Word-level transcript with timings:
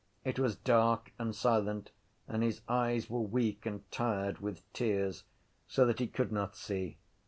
It 0.25 0.39
was 0.39 0.55
dark 0.55 1.11
and 1.19 1.35
silent 1.35 1.91
and 2.27 2.41
his 2.41 2.61
eyes 2.67 3.07
were 3.07 3.21
weak 3.21 3.67
and 3.67 3.83
tired 3.91 4.39
with 4.39 4.63
tears 4.73 5.25
so 5.67 5.85
that 5.85 5.99
he 5.99 6.07
could 6.07 6.31
not 6.31 6.55
see. 6.55 6.97